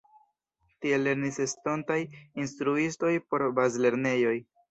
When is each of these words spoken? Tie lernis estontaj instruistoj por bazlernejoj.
Tie 0.85 0.97
lernis 1.01 1.37
estontaj 1.43 1.99
instruistoj 2.45 3.13
por 3.31 3.47
bazlernejoj. 3.61 4.35